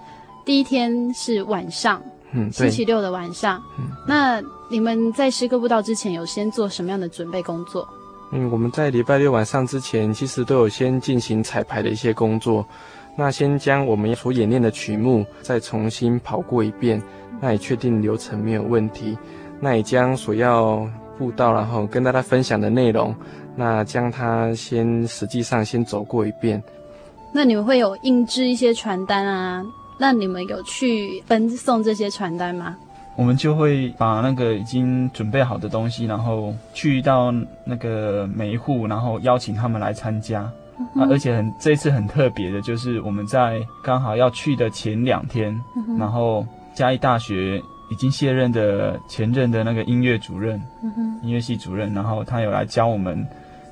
[0.45, 3.61] 第一天是晚上，嗯，星期六的晚上。
[3.77, 7.87] 嗯，那你们在诗歌布道之前有先做什么样的准备工作？
[8.31, 12.65] 嗯，我们在礼拜六晚上之前，其实都有先进行彩排的一些工作。
[13.17, 17.01] 那先将我们所演练的曲目再重新跑过一遍。
[17.41, 19.17] 那也确定流程没有问题，
[19.59, 23.13] 那也将所要布道，然后跟大家分享的内容，
[23.57, 26.63] 那将它先实际上先走过一遍。
[27.33, 29.61] 那你们会有印制一些传单啊？
[29.97, 32.75] 那你们有去分送这些传单吗？
[33.15, 40.51] 我们就会把那个已经准备好的东西，然后去到那个每一户，然后邀请他们来参加。
[40.77, 46.45] 嗯、啊，而且很这次很特别的，就是我们在刚好要去的前两天，嗯、然后。
[46.75, 53.25] 嘉义大学已经卸任的前任的那个音乐主任，嗯，音乐系主任，然后他有来教我们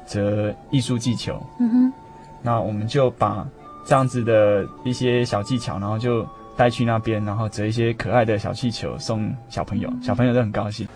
[0.08, 1.94] 折艺术技巧，嗯哼，
[2.42, 3.46] 那我们就把
[3.86, 6.26] 这样子的一些小技巧，然后就
[6.56, 10.88] 带去那边，然后折一些可爱的小气球送小朋友，小朋友都很高兴。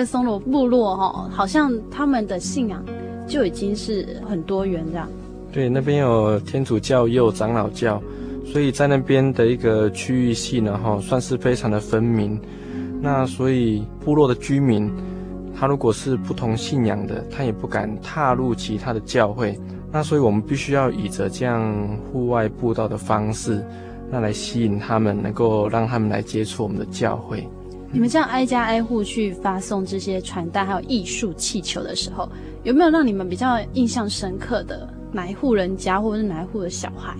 [0.00, 2.82] 个松罗部落哈，好像他们的信仰
[3.26, 5.08] 就已经是很多元这样。
[5.52, 8.02] 对，那边有天主教也有长老教，
[8.46, 12.40] 所以在那边的一个区域性呢，哈，算是非常的分明。
[13.02, 14.90] 那所以部落的居民，
[15.58, 19.58] 他如果是不同信仰的，他也不敢踏入其他的教会。
[19.92, 21.62] 那所以我们必须要以着这样
[22.12, 23.64] 户外布道的方式，
[24.10, 27.46] 那来吸引他们，能够让他们来接触我们的教会。
[27.92, 32.28] 你们这样挨家挨户去发送这些传单，还有艺术气球的时候，
[32.62, 37.16] 有没有让你们比较印象深刻的哪一户人家，或者是哪一户的小孩？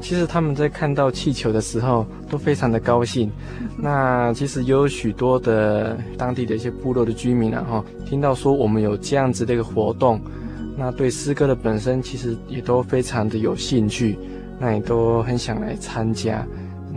[0.00, 3.30] 其实他们在看到气球的时候都非常的高兴。
[3.76, 10.18] 那其实也有许多的当地的一些部落的居民啊，哈，听到说我们有这样子的一个活动，
[10.78, 14.18] 那对诗歌的本身其实也都非常的有兴趣，
[14.58, 16.46] 那也都很想来参加。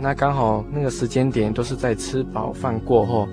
[0.00, 3.28] 那刚好那个时间点都是在吃饱饭过后，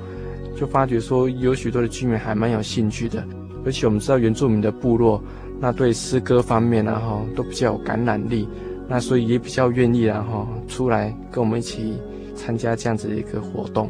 [0.56, 3.24] 就发觉说有许多的居民还蛮有兴趣的，
[3.66, 5.22] 而且我们知道原住民的部落，
[5.60, 8.48] 那对诗歌方面然后都比较有感染力，
[8.88, 11.98] 那所以也比较愿意然后出来跟我们一起
[12.36, 13.90] 参加这样子的一个活动。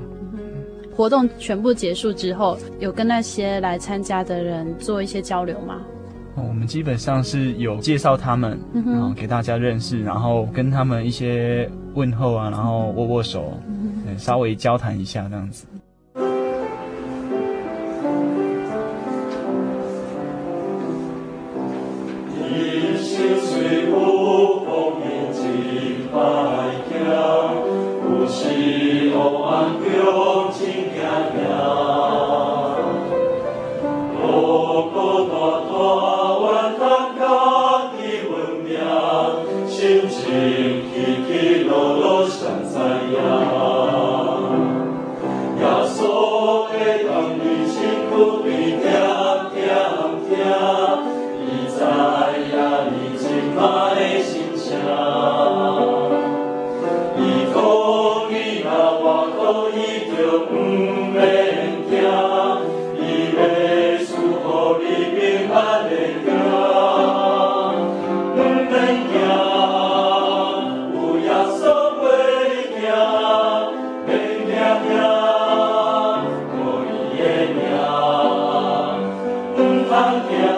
[0.96, 5.82] 活动全部结束之后，有跟那些来参加的人做一些交流吗？
[6.36, 13.60] 我们基本上是有介绍他们，然后给大家认识，然后跟他们一些问候啊，然后握握手，
[14.20, 15.66] 稍微交谈一下这样子。
[60.38, 60.54] 五
[61.12, 61.18] 面
[61.90, 61.92] 听，
[62.96, 63.00] 伊
[63.36, 63.40] 畏
[64.06, 64.10] 苏
[64.44, 64.46] 河
[64.80, 64.84] 你
[65.16, 65.18] 兵
[65.50, 65.52] 喝
[65.84, 65.92] 的
[66.26, 66.28] 叫，
[68.36, 68.38] 五
[68.70, 68.72] 面
[69.12, 69.14] 听
[70.94, 71.60] 乌鸦送
[71.98, 72.10] 花的
[72.82, 72.86] 叫，
[74.06, 74.10] 白
[74.46, 74.50] 面
[74.84, 74.88] 听
[76.54, 76.62] 乌，
[80.30, 80.57] 听。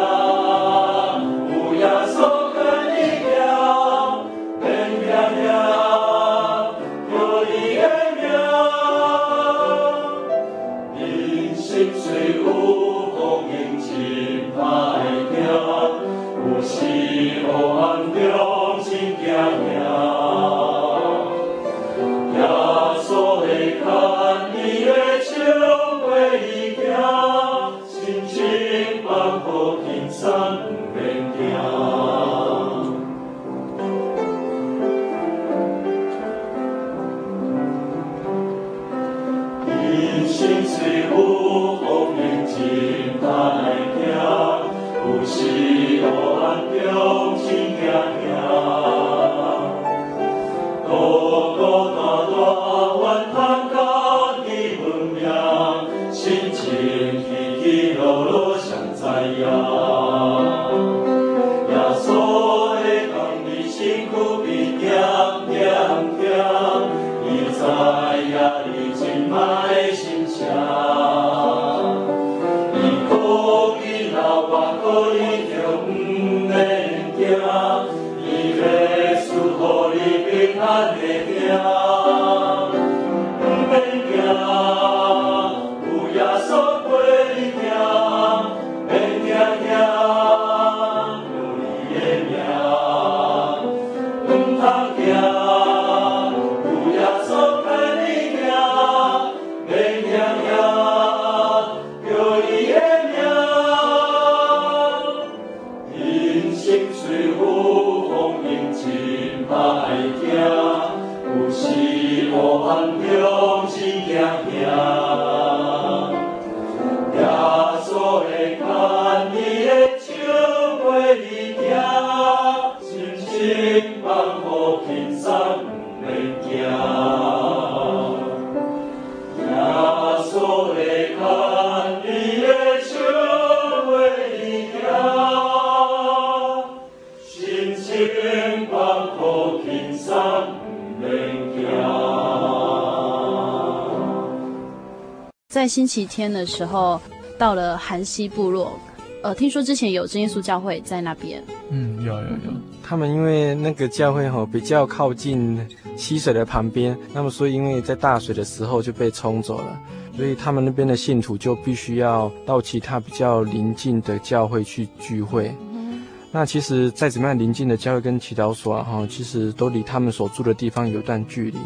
[145.69, 146.99] 星期天的时候，
[147.37, 148.77] 到了韩西部落，
[149.21, 151.41] 呃，听说之前有真耶稣教会在那边。
[151.69, 152.51] 嗯，有有有。
[152.83, 155.59] 他们因为那个教会吼比较靠近
[155.95, 159.79] 溪水的旁边，那么所以因为在大水的时候就被冲走了，
[160.17, 165.55] 所以他们那边的信徒就必须要到其他比较邻近的教会去聚会。
[165.71, 166.01] 嗯、
[166.31, 171.59] 那其实再怎么样邻近的教会跟祈祷所啊，哈，其实都离他们所住的地方有一段距离。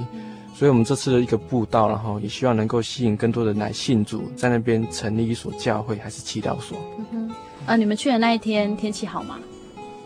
[0.53, 6.77] 所以，我们这次的一个布道，然后也希望能够吸引更多的人来信主，在那边成立一所教会，还是祈祷所。
[6.99, 7.35] 嗯哼，
[7.65, 9.39] 啊，你们去的那一天天气好吗？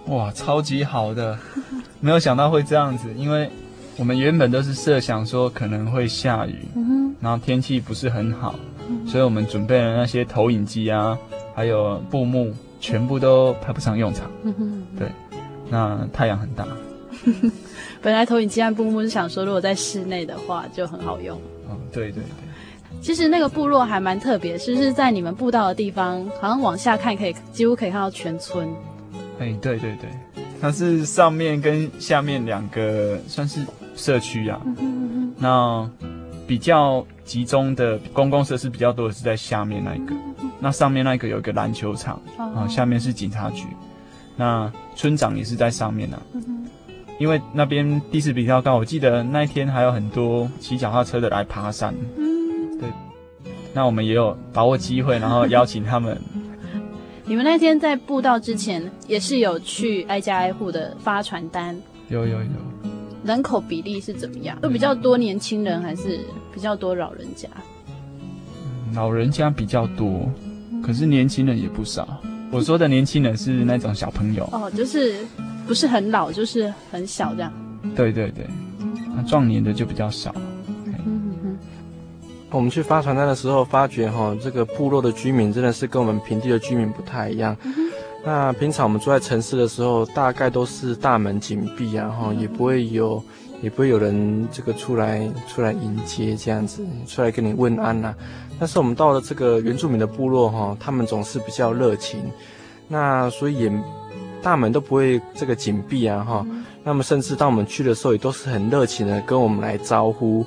[0.07, 1.37] 哇，超级好的，
[1.99, 3.49] 没有想到会这样子，因为
[3.97, 8.55] 我们原本都是设想说可能会下雨，嗯哼，然后天气不是很好，
[8.89, 11.17] 嗯，所以我们准备了那些投影机啊，
[11.53, 14.31] 还有布幕，全部都派不上用场。
[14.43, 15.11] 嗯哼，对，
[15.69, 16.65] 那太阳很大。
[18.07, 21.37] 本来投影机和布幕是想说，如果在室内的话就很好用。
[21.69, 23.01] 嗯，对对对。
[23.01, 28.65] 其实那个部落还蛮特别，是不是在你们步道的地方，好像往下看可以几乎可以看到全村。
[29.39, 30.09] 哎，对对对，
[30.61, 33.59] 它是上面跟下面两个算是
[33.97, 34.61] 社区啊。
[34.63, 35.33] 嗯哼嗯哼。
[35.37, 35.89] 那
[36.47, 40.49] 比较集中的公共设施比较多的是在下面那一个，嗯。
[40.61, 43.65] 那上面那一个有一个篮球场，啊，下面是警察局。
[44.37, 46.39] 那村长也是在上面呢、啊。
[47.19, 51.93] 因为那边地势比较高，我记得那一天还有很多骑脚踏车的来爬山。
[52.15, 52.87] 嗯，对。
[53.73, 56.19] 那我们也有把握机会，然后邀请他们。
[57.25, 61.75] 你们那天在步道之前，也是有去挨家挨户的发传单？
[62.09, 62.49] 有有有。
[63.23, 64.57] 人口比例是怎么样？
[64.61, 66.19] 都比较多年轻人，还是
[66.53, 67.49] 比较多老人家？
[68.93, 70.31] 老人家比较多，
[70.81, 72.07] 可是年轻人也不少。
[72.51, 74.47] 我说的年轻人是那种小朋友。
[74.53, 75.15] 哦，就是。
[75.67, 77.51] 不是很老，就是很小这样。
[77.93, 78.47] 对对对，
[79.15, 80.33] 那壮年的就比较少。
[80.35, 81.57] 嗯嗯嗯。
[82.49, 87.55] 我们去发传单的时候，发觉哈，这个部落的居民真的是跟我们平地的居民不太一样。
[87.63, 87.73] 嗯、
[88.25, 93.21] 那平常我们住在城市的时候，大概都是大门紧闭啊，哈，也不会有，
[93.61, 98.15] 也不会有人这个出来出来迎接这样子，出来跟你问安呐、啊。
[98.57, 102.19] 但是我们到了这个原住民的部落哈，他们总是比较热情，
[102.87, 103.71] 那所以也。
[104.47, 106.47] 大门都不会这个紧闭啊，哈，
[106.81, 110.45] 那么甚至当我们去的时候，也都是很热情的跟我们来招呼。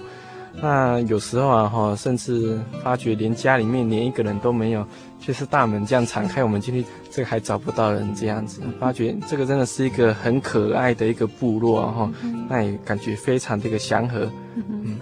[0.62, 4.86] 那有时候啊，哈，甚至发觉连家里面连一个人都没有，
[5.20, 12.10] 却是大门这样敞开，我们今天这个还找不到人这样子，发觉这个真的是一个很可爱的一个部落啊，哈，
[12.48, 14.26] 那也感觉非常的一个祥和。
[14.56, 14.98] 嗯，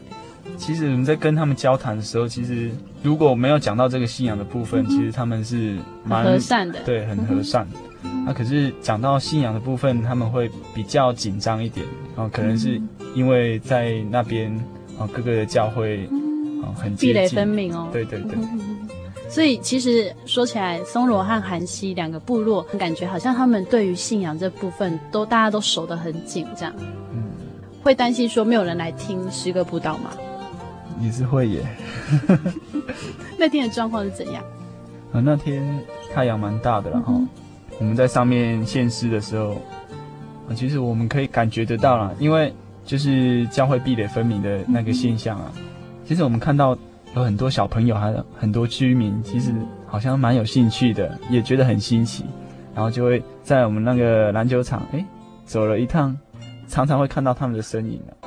[0.57, 7.65] 其实我们在跟他们交谈的时候，其实如果没有讲到这个信仰的部分，其实他们是蛮和善的，对，很和善。
[8.03, 12.81] 那、啊、可是讲到信仰的部分，他们会比较紧张一点啊，可能是
[13.15, 14.53] 因为在那边
[14.99, 16.05] 啊，各个的教会
[16.63, 17.89] 啊很壁垒分明哦。
[17.93, 18.39] 对对对。
[19.29, 26.75] 所以其实说起来，松罗和韩熙两个部落，感觉好像他们对于信仰这部分都大家都守得很紧，这样。
[27.13, 27.25] 嗯。
[27.83, 30.11] 会担心说没有人来听诗歌布道吗？
[31.01, 31.67] 也是会耶。
[33.39, 34.43] 那天的状况是怎样？
[35.13, 35.63] 啊，那天
[36.15, 37.21] 太阳蛮大的，然后。
[37.79, 39.53] 我们在上面献诗的时候，
[40.49, 42.53] 啊，其实我们可以感觉得到啦，因为
[42.85, 45.53] 就是教会壁垒分明的那个现象啊。
[46.05, 46.76] 其实我们看到
[47.14, 49.53] 有很多小朋友，还有很多居民，其实
[49.87, 52.24] 好像蛮有兴趣的，也觉得很新奇，
[52.74, 55.05] 然后就会在我们那个篮球场，哎，
[55.45, 56.16] 走了一趟，
[56.66, 58.18] 常常会看到他们的身影啊。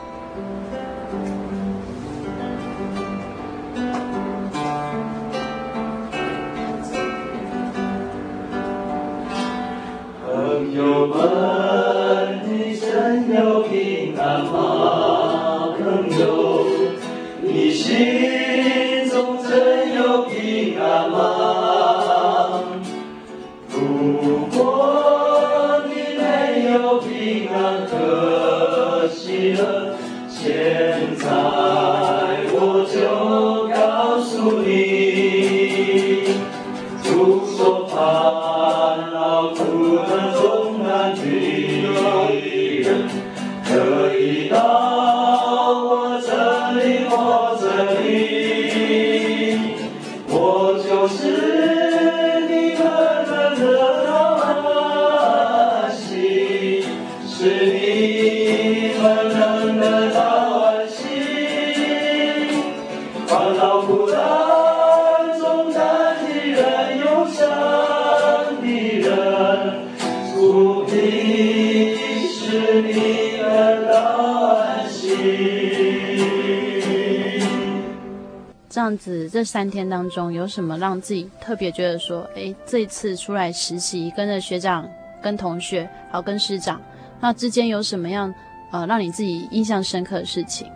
[78.82, 84.88] 样子这三天当中有什么让自己特别觉得说，哎，这一次出来实习，跟着学长、
[85.22, 86.82] 跟同学，还有跟师长，
[87.20, 88.34] 那之间有什么样
[88.72, 90.68] 呃让你自己印象深刻的事情？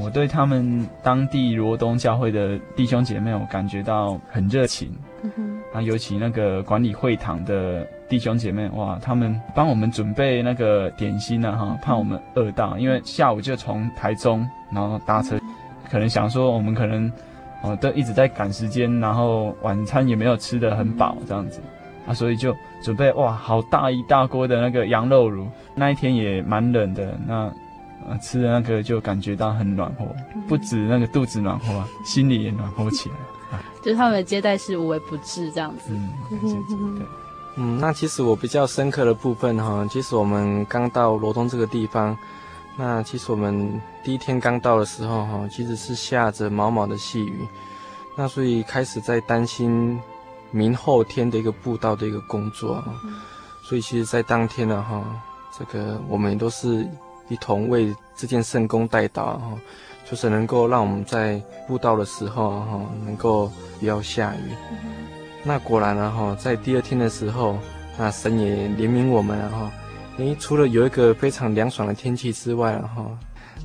[0.00, 4.90] 我对他们当地罗东教会的弟兄姐妹，我感觉到很热情。
[5.22, 15.38] 嗯哼，啊，尤其那个管理会堂的弟兄姐妹，哇，他们帮我们准备那个点心呢，哈，怕我们饿到，因为下午就从台中，然后搭车，
[15.90, 17.12] 可能想说我们可能，
[17.62, 21.60] 哦，都一直在赶时间，然后晚餐也没有吃得很饱，这样子，
[22.06, 27.52] 啊，所以就准备哇，好大一大锅的那个羊肉炉，那一天也蛮冷的，那。
[28.10, 30.04] 呃，吃的那个就感觉到很暖和，
[30.48, 33.14] 不止那个肚子暖和啊，心里也暖和起来。
[33.56, 35.92] 啊， 就是他们的接待是无微不至这样子。
[35.92, 36.10] 嗯，
[36.98, 37.06] 对。
[37.58, 42.18] 嗯，那其实我比较深刻的部分哈，其实我们刚到罗东这个地方，
[42.76, 47.46] 那其实我们第一天刚到的时候哈，其实是下着毛毛的细雨，
[48.16, 50.00] 那所以开始在担心
[50.50, 52.82] 明后天的一个布道的一个工作，
[53.62, 55.04] 所以其实，在当天呢哈，
[55.56, 56.86] 这个我们也都是。
[57.28, 59.52] 一同为这件圣工代祷哈，
[60.04, 64.52] 就是能够让我们在布道的时候哈，能够不要下雨。
[64.70, 65.06] 嗯、
[65.42, 67.56] 那果然呢哈，在第二天的时候，
[67.96, 69.81] 那神也怜悯我们哈，因
[70.18, 73.10] 为除了有一个非常凉爽的天气之外然后，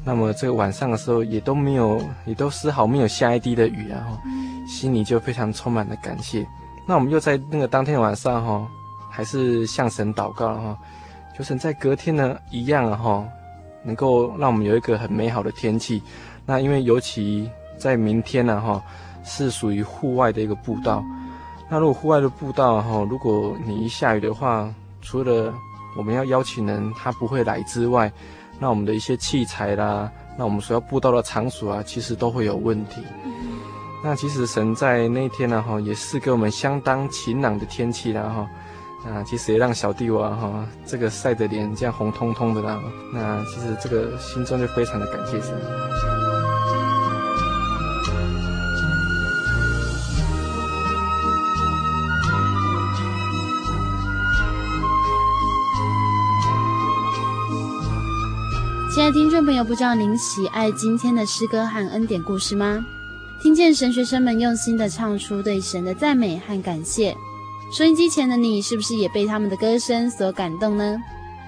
[0.04, 4.18] 那么这个晚上的时候也都没有，也都丝毫没有下一滴的雨然后，
[4.68, 6.48] 心里就非常充满了感谢。
[6.88, 8.68] 那我们又在那个当天晚上哈，
[9.12, 10.78] 还是向神祷告了哈，
[11.38, 13.28] 就神在隔天呢一样哈。
[13.84, 16.02] 能够让我们有一个很美好的天气，
[16.46, 18.84] 那因为尤其在明天呢，哈，
[19.24, 21.02] 是属于户外的一个步道。
[21.70, 24.70] 那如果户外的步道，哈，如果你一下雨的话，
[25.02, 25.54] 除了
[25.98, 28.12] 我们要邀请人他不会来之外，
[28.60, 33.02] 那我们的一些器材啦，那我们所要布道的场所啊，其实都会有问题。
[34.04, 38.48] 那其实神在那天呢，哈，也是给我们相当晴朗的天气啦，哈。
[39.06, 42.82] 啊，其实也让小弟我哈，这个晒得脸这样红彤彤的啦。
[43.14, 46.17] 那其实这个心中就非常的感谢神。
[59.12, 62.86] 听众朋友，不知道您喜爱今天的诗歌和恩典故事吗？
[63.42, 67.16] 听见神学生们用心的唱出对神的赞美和感谢。
[67.72, 70.98] 收音机前的你，是不是也被他们的歌声所感动呢？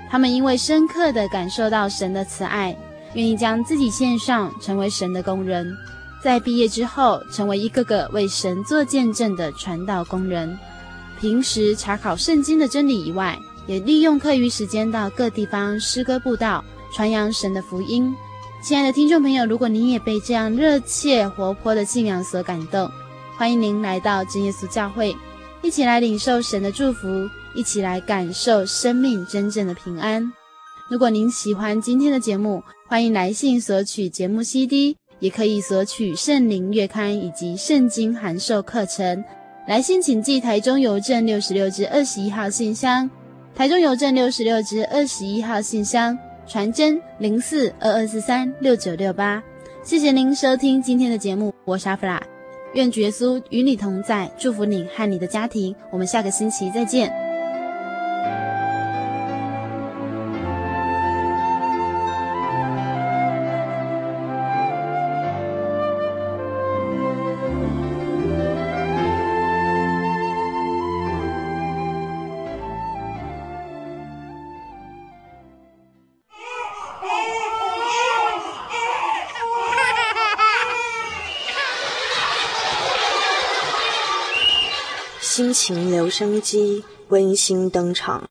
[0.10, 2.74] 他们因为深刻地感受到神的慈爱，
[3.14, 5.70] 愿意将自己献上，成为神的工人。
[6.24, 10.57] 在毕业之后，成为一个个为神做见证的传道工人。
[11.20, 13.38] 平时查考圣经的真理以外，
[13.68, 18.16] 也利用课余时间到各地方诗歌布道，传扬神的福音。
[18.62, 22.90] 亲爱的听众朋友，如果您也被这样热切活泼的信仰所感动，
[23.38, 25.16] 欢迎您来到真耶稣教会。
[25.62, 27.08] 一起来领受神的祝福，
[27.56, 30.32] 一起来感受生命真正的平安。
[30.90, 39.24] 如果您喜欢今天的节目，欢迎来信索取节目 CD，也可以索取圣灵月刊以及圣经函授课程。
[39.68, 43.10] 来信请寄台中邮政六十六支二十一号信箱，
[43.54, 46.18] 台中邮政六十六支二十一号信箱，
[46.50, 49.41] 传真零四二二四三六九六八。
[49.84, 52.20] 谢谢您收听今天的节目，我是阿弗拉。
[52.74, 55.76] 愿主耶稣与你同在，祝福你和你的家庭。
[55.91, 57.29] 我们下个星期再见。
[85.70, 88.24] 情留声机温馨登场。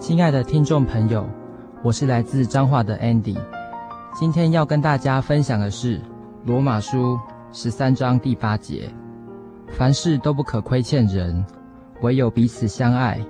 [0.00, 1.24] 亲爱的听众朋友，
[1.84, 3.38] 我是来自彰化的 Andy，
[4.12, 6.00] 今天要跟大家分享的是
[6.44, 7.16] 罗马书
[7.52, 8.90] 十三章第八节：
[9.68, 11.46] 凡事都不可亏欠人，
[12.02, 13.24] 唯有彼此相爱，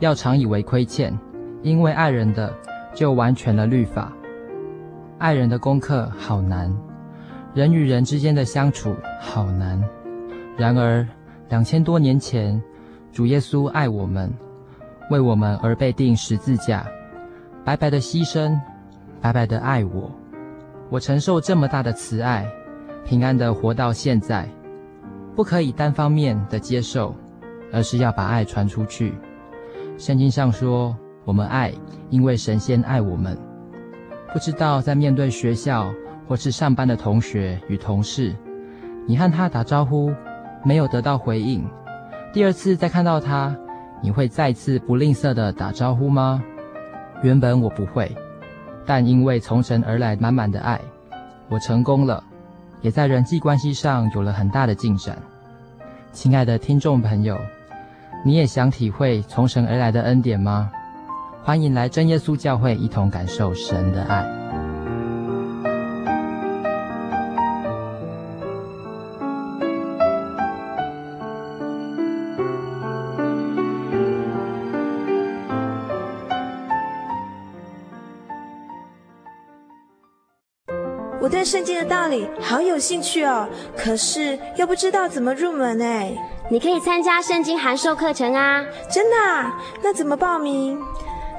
[0.00, 1.16] 要常以为亏欠，
[1.62, 2.52] 因为爱人的。
[2.94, 4.12] 就完全了律法。
[5.18, 6.72] 爱人的功课好难，
[7.54, 9.82] 人与人之间的相处好难。
[10.56, 11.06] 然而，
[11.48, 12.60] 两千多年前，
[13.12, 14.32] 主耶稣爱我们，
[15.10, 16.86] 为我们而被钉十字架，
[17.64, 18.58] 白白的牺牲，
[19.20, 20.10] 白白的爱我。
[20.90, 22.46] 我承受这么大的慈爱，
[23.04, 24.48] 平安的活到现在，
[25.34, 27.14] 不可以单方面的接受，
[27.72, 29.14] 而是要把爱传出去。
[29.96, 30.94] 圣经上说，
[31.24, 31.72] 我们爱，
[32.10, 33.36] 因为神仙爱我们。
[34.32, 35.92] 不知道在面对学校
[36.26, 38.34] 或是上班的同学与同事，
[39.06, 40.12] 你和他打招呼，
[40.64, 41.64] 没有得到回应，
[42.32, 43.54] 第二次再看到他，
[44.02, 46.42] 你会再次不吝啬的打招呼吗？
[47.22, 48.10] 原本我不会，
[48.84, 50.80] 但因为从神而来满满的爱，
[51.48, 52.24] 我成功了，
[52.80, 55.16] 也在人际关系上有了很大的进展。
[56.10, 57.38] 亲爱的听众朋友，
[58.24, 60.72] 你也想体会从神而来的恩典吗？
[61.44, 64.24] 欢迎来真耶稣教会，一同感受神的爱。
[81.20, 86.14] 我对圣经的道理好有兴趣哦，可是又不知道怎么入门哎。
[86.50, 88.64] 你可以参加圣经函授课程啊！
[88.90, 89.58] 真的啊？
[89.82, 90.78] 那怎么报名？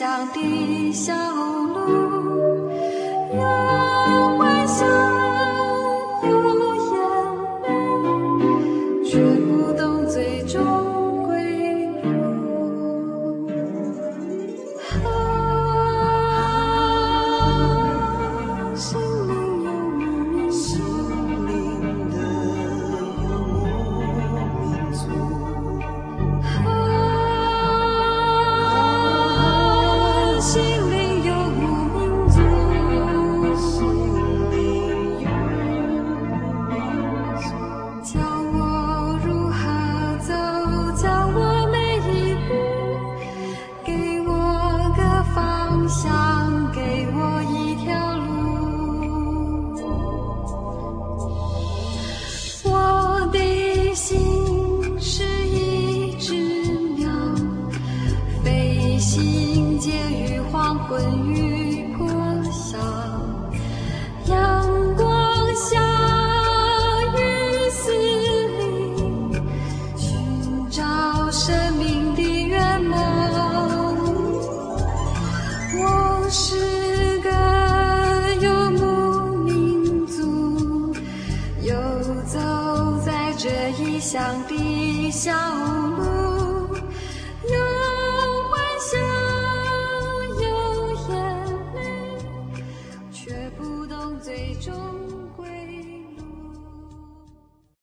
[0.00, 1.49] 心灵有